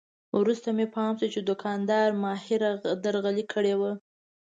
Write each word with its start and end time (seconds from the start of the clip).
وروسته 0.39 0.69
مې 0.77 0.85
پام 0.95 1.13
شو 1.19 1.27
چې 1.33 1.39
دوکاندار 1.49 2.07
ماهره 2.23 2.71
درغلي 3.03 3.45
کړې 3.53 3.73
وه. 3.79 3.91